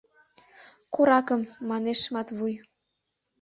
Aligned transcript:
—Коракым,— 0.93 1.41
манеш 1.69 1.99
Матвуй. 2.13 2.53